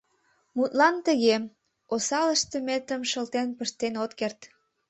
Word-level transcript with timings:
Мутлан, 0.55 0.95
тыге: 1.05 1.35
«Осал 1.93 2.27
ыштыметым 2.35 3.01
шылтен 3.11 3.47
пыштен 3.57 3.93
от 4.03 4.11
керт». 4.19 4.39